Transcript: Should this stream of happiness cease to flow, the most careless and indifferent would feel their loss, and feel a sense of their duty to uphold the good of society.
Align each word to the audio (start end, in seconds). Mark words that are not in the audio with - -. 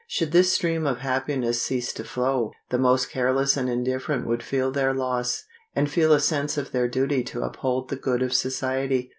Should 0.07 0.31
this 0.31 0.51
stream 0.51 0.87
of 0.87 0.97
happiness 1.01 1.61
cease 1.61 1.93
to 1.93 2.03
flow, 2.03 2.53
the 2.71 2.79
most 2.79 3.11
careless 3.11 3.55
and 3.55 3.69
indifferent 3.69 4.25
would 4.25 4.41
feel 4.41 4.71
their 4.71 4.95
loss, 4.95 5.43
and 5.75 5.91
feel 5.91 6.11
a 6.11 6.19
sense 6.19 6.57
of 6.57 6.71
their 6.71 6.87
duty 6.87 7.23
to 7.25 7.43
uphold 7.43 7.89
the 7.89 7.97
good 7.97 8.23
of 8.23 8.33
society. 8.33 9.09